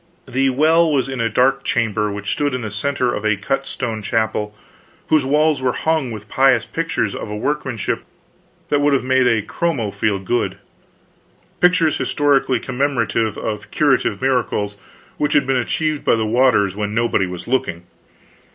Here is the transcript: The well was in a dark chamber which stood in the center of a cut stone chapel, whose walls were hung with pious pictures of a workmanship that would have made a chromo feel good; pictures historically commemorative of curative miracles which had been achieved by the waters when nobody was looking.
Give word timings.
The 0.27 0.49
well 0.49 0.91
was 0.91 1.07
in 1.07 1.21
a 1.21 1.29
dark 1.29 1.63
chamber 1.63 2.11
which 2.11 2.31
stood 2.33 2.55
in 2.55 2.63
the 2.63 2.71
center 2.71 3.13
of 3.13 3.23
a 3.23 3.35
cut 3.35 3.67
stone 3.67 4.01
chapel, 4.01 4.57
whose 5.09 5.27
walls 5.27 5.61
were 5.61 5.73
hung 5.73 6.09
with 6.09 6.27
pious 6.27 6.65
pictures 6.65 7.13
of 7.13 7.29
a 7.29 7.37
workmanship 7.37 8.03
that 8.69 8.79
would 8.81 8.93
have 8.93 9.03
made 9.03 9.27
a 9.27 9.43
chromo 9.43 9.91
feel 9.91 10.17
good; 10.17 10.57
pictures 11.59 11.99
historically 11.99 12.59
commemorative 12.59 13.37
of 13.37 13.69
curative 13.69 14.19
miracles 14.23 14.75
which 15.17 15.33
had 15.33 15.45
been 15.45 15.55
achieved 15.57 16.03
by 16.03 16.15
the 16.15 16.25
waters 16.25 16.75
when 16.75 16.95
nobody 16.95 17.27
was 17.27 17.47
looking. 17.47 17.83